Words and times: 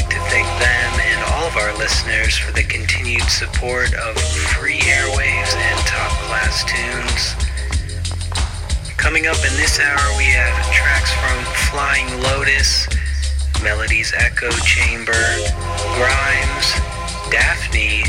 like 0.00 0.08
to 0.08 0.20
thank 0.30 0.48
them 0.58 0.92
and 1.12 1.20
all 1.32 1.46
of 1.46 1.56
our 1.56 1.76
listeners 1.76 2.36
for 2.38 2.52
the 2.52 2.62
continued 2.62 3.28
support 3.28 3.92
of 3.94 4.16
free 4.56 4.78
airwaves 4.78 5.54
and 5.54 5.78
top 5.84 6.10
class 6.24 6.64
tunes. 6.64 7.36
Coming 8.96 9.26
up 9.26 9.36
in 9.36 9.52
this 9.60 9.78
hour, 9.78 10.00
we 10.16 10.24
have 10.24 10.56
tracks 10.72 11.12
from 11.20 11.44
Flying 11.68 12.08
Lotus, 12.22 12.88
Melody's 13.62 14.14
Echo 14.16 14.48
Chamber, 14.64 15.20
Grimes, 16.00 16.72
Daphni, 17.28 18.04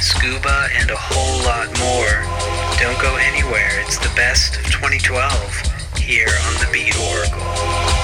Scuba, 0.00 0.68
and 0.74 0.90
a 0.90 0.96
whole 0.98 1.38
lot 1.46 1.68
more. 1.78 2.26
Don't 2.80 3.00
go 3.00 3.14
anywhere. 3.16 3.70
It's 3.86 3.98
the 3.98 4.12
best 4.16 4.56
of 4.56 4.64
2012 4.64 5.96
here 5.96 6.26
on 6.26 6.54
the 6.54 6.68
Beat 6.72 6.98
Oracle. 6.98 7.95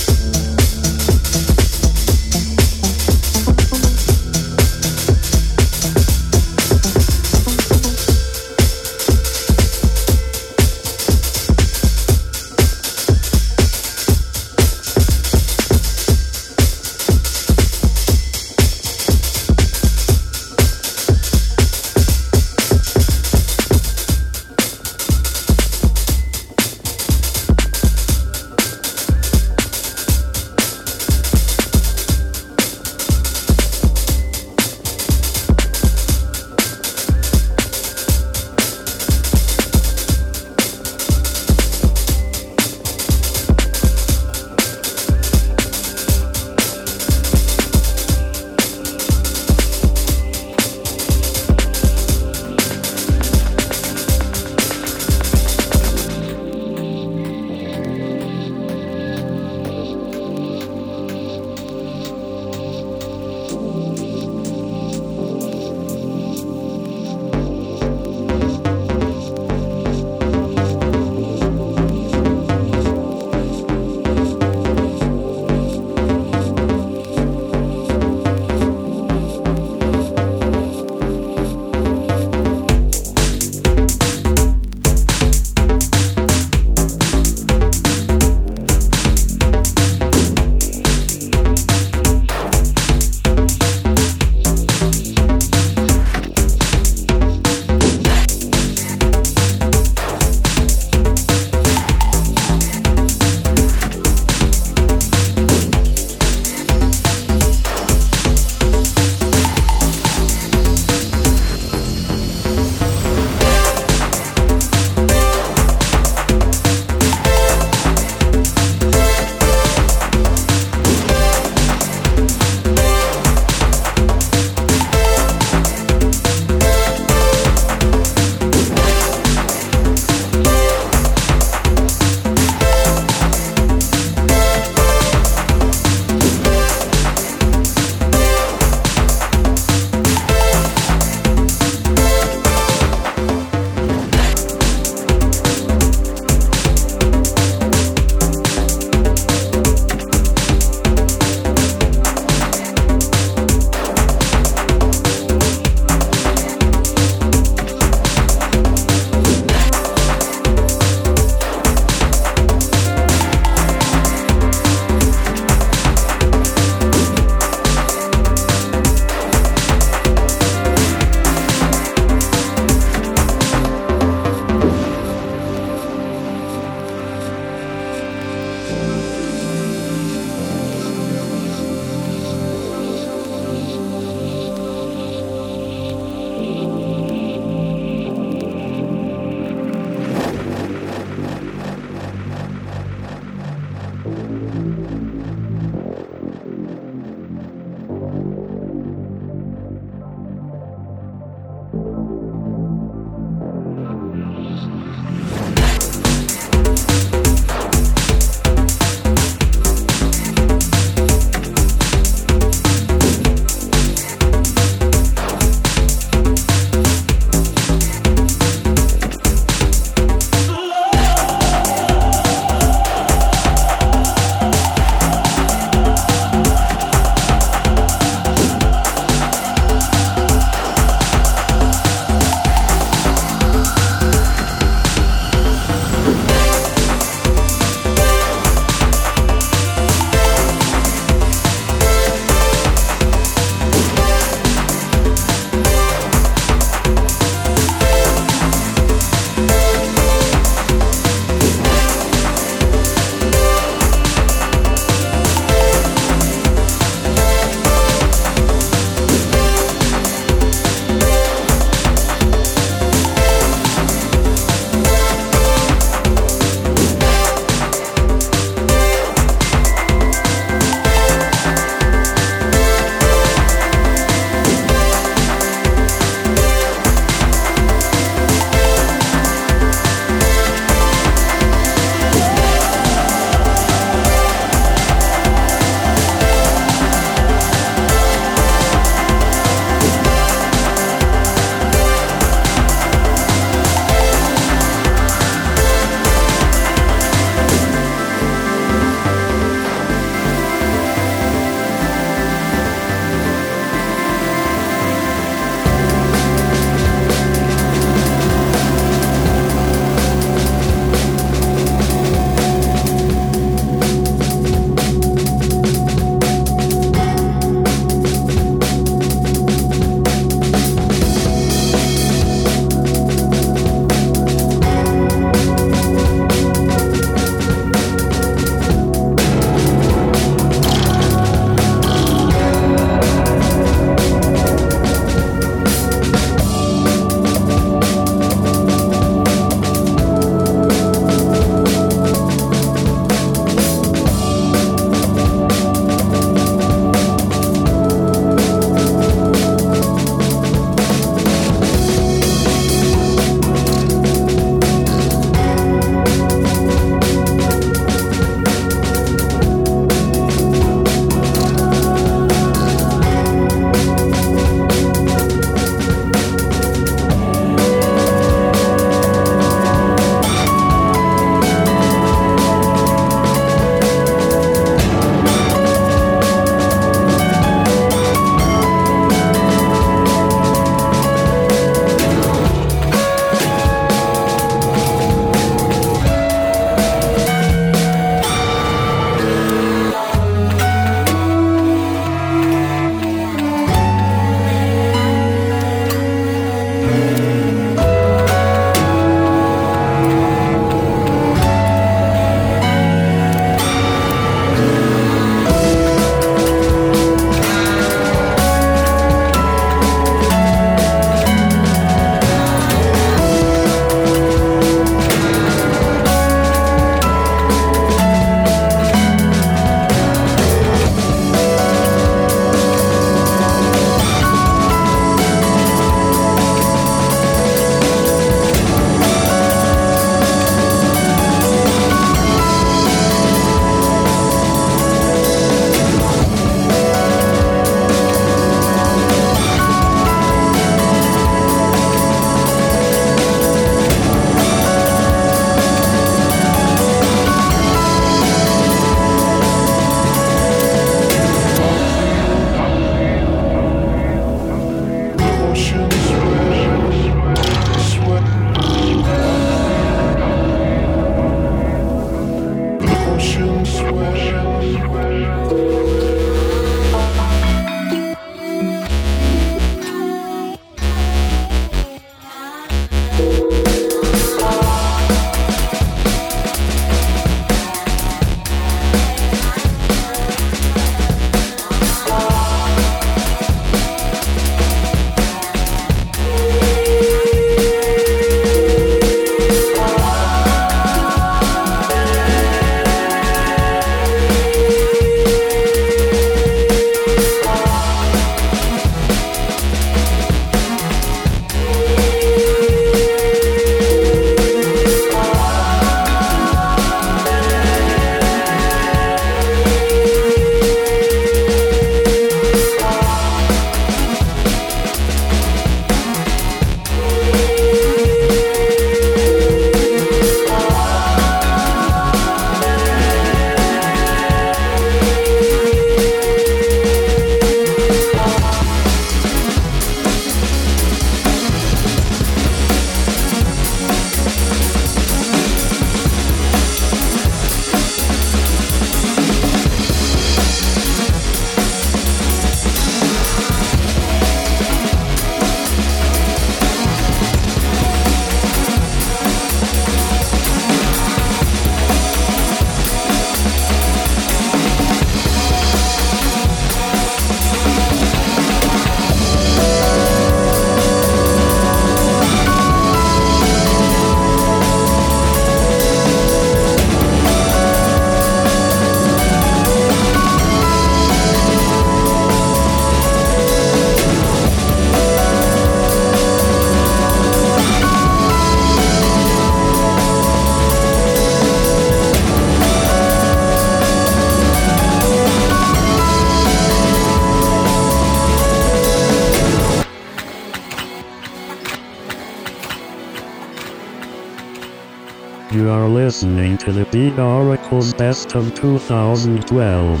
Listening 596.20 596.58
to 596.58 596.70
the 596.70 596.84
Beat 596.92 597.18
Oracle's 597.18 597.94
Best 597.94 598.34
of 598.34 598.54
2012. 598.54 600.00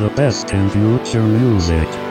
The 0.00 0.12
best 0.16 0.50
in 0.50 0.68
future 0.70 1.22
music. 1.22 2.05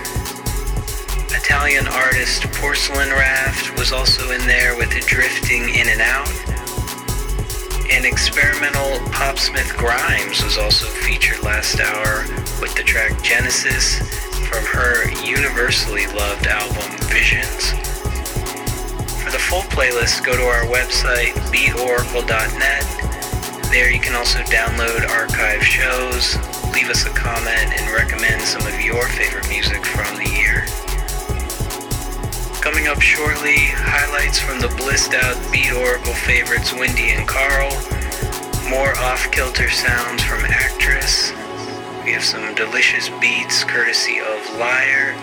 Italian 1.30 1.86
artist 1.88 2.42
Porcelain 2.54 3.10
Raft 3.10 3.78
was 3.78 3.92
also 3.92 4.32
in 4.32 4.42
there 4.48 4.76
with 4.76 4.90
Drifting 5.06 5.70
In 5.78 5.88
and 5.88 6.02
Out. 6.02 6.34
And 7.94 8.04
experimental 8.04 8.98
Popsmith 9.14 9.78
Grimes 9.78 10.44
was 10.44 10.58
also 10.58 10.88
featured 10.88 11.44
last 11.44 11.80
hour 11.80 12.26
with 12.60 12.74
the 12.74 12.82
track 12.82 13.22
Genesis 13.22 14.00
from 14.50 14.66
her 14.66 15.08
universally 15.22 16.08
loved 16.08 16.48
album 16.48 16.98
Visions. 17.14 17.91
For 19.32 19.38
the 19.38 19.44
full 19.44 19.64
playlist, 19.72 20.26
go 20.26 20.36
to 20.36 20.44
our 20.44 20.66
website, 20.66 21.32
beatoracle.net. 21.56 22.84
There 23.72 23.90
you 23.90 24.02
can 24.02 24.14
also 24.14 24.40
download 24.40 25.10
archive 25.10 25.64
shows, 25.64 26.36
leave 26.74 26.90
us 26.90 27.06
a 27.06 27.12
comment, 27.12 27.72
and 27.80 27.96
recommend 27.96 28.42
some 28.42 28.68
of 28.68 28.82
your 28.82 29.08
favorite 29.08 29.48
music 29.48 29.86
from 29.86 30.18
the 30.18 30.28
year. 30.30 30.66
Coming 32.60 32.88
up 32.88 33.00
shortly, 33.00 33.72
highlights 33.72 34.38
from 34.38 34.60
the 34.60 34.68
blissed 34.76 35.14
out 35.14 35.40
Beat 35.50 35.72
Oracle 35.72 36.14
favorites 36.14 36.74
Windy 36.74 37.12
and 37.12 37.26
Carl, 37.26 37.72
more 38.68 38.98
off 38.98 39.32
kilter 39.32 39.70
sounds 39.70 40.22
from 40.24 40.44
Actress. 40.44 41.32
We 42.04 42.12
have 42.12 42.26
some 42.26 42.54
delicious 42.54 43.08
beats 43.22 43.64
courtesy 43.64 44.20
of 44.20 44.58
Liar, 44.58 45.16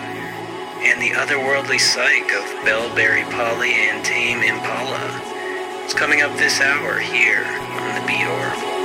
and 0.81 1.01
the 1.01 1.09
otherworldly 1.11 1.79
psych 1.79 2.31
of 2.31 2.45
Bellberry 2.63 3.29
Polly 3.31 3.73
and 3.73 4.03
Tame 4.05 4.43
Impala. 4.43 5.11
It's 5.83 5.93
coming 5.93 6.21
up 6.21 6.35
this 6.37 6.61
hour 6.61 6.99
here 6.99 7.43
on 7.43 7.99
the 7.99 8.07
Beat 8.07 8.25
Oracle. 8.25 8.78